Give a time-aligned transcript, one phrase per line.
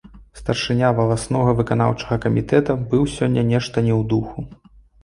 [0.39, 4.39] Старшыня валаснога выканаўчага камітэта быў сёння нешта не ў духу.